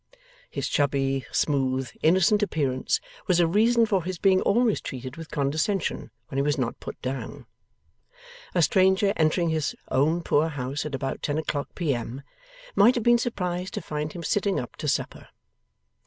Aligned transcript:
His 0.49 0.67
chubby, 0.67 1.27
smooth, 1.31 1.91
innocent 2.01 2.41
appearance 2.41 2.99
was 3.27 3.39
a 3.39 3.45
reason 3.45 3.85
for 3.85 4.03
his 4.03 4.17
being 4.17 4.41
always 4.41 4.81
treated 4.81 5.15
with 5.15 5.29
condescension 5.29 6.09
when 6.27 6.39
he 6.39 6.41
was 6.41 6.57
not 6.57 6.79
put 6.79 6.99
down. 7.03 7.45
A 8.55 8.63
stranger 8.63 9.13
entering 9.15 9.49
his 9.49 9.75
own 9.91 10.23
poor 10.23 10.47
house 10.47 10.87
at 10.87 10.95
about 10.95 11.21
ten 11.21 11.37
o'clock 11.37 11.69
P.M. 11.75 12.23
might 12.75 12.95
have 12.95 13.03
been 13.03 13.19
surprised 13.19 13.75
to 13.75 13.81
find 13.83 14.13
him 14.13 14.23
sitting 14.23 14.59
up 14.59 14.75
to 14.77 14.87
supper. 14.87 15.27